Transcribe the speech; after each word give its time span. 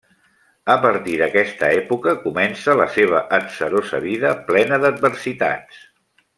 A 0.75 0.77
partir 0.85 1.17
d'aquesta 1.21 1.69
època 1.81 2.15
comença 2.23 2.75
la 2.81 2.89
seva 2.97 3.21
atzarosa 3.39 4.03
vida, 4.09 4.35
plena 4.51 4.83
d'adversitats. 4.87 5.89